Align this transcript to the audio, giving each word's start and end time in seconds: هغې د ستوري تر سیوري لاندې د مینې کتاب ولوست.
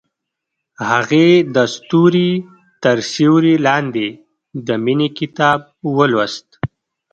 هغې 0.89 1.27
د 1.55 1.57
ستوري 1.75 2.31
تر 2.83 2.97
سیوري 3.13 3.55
لاندې 3.67 4.07
د 4.67 4.69
مینې 4.83 5.09
کتاب 5.19 5.59
ولوست. 5.97 6.47